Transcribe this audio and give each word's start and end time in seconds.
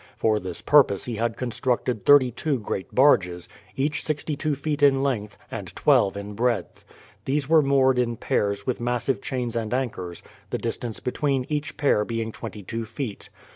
For 0.17 0.39
this 0.39 0.63
purpose 0.63 1.05
he 1.05 1.17
had 1.17 1.37
constructed 1.37 2.03
thirty 2.07 2.31
two 2.31 2.57
great 2.57 2.95
barges, 2.95 3.47
each 3.75 4.01
sixty 4.03 4.35
two 4.35 4.55
feet 4.55 4.81
in 4.81 5.03
length, 5.03 5.37
and 5.51 5.67
twelve 5.75 6.17
in 6.17 6.33
breadth. 6.33 6.83
These 7.25 7.47
were 7.47 7.61
moored 7.61 7.99
in 7.99 8.17
pairs 8.17 8.65
with 8.65 8.79
massive 8.81 9.21
chains 9.21 9.55
and 9.55 9.75
anchors, 9.75 10.23
the 10.49 10.57
distance 10.57 10.99
between 11.01 11.45
each 11.49 11.77
pair 11.77 12.03
being 12.03 12.31
twenty 12.31 12.63
two 12.63 12.83
feet. 12.83 13.29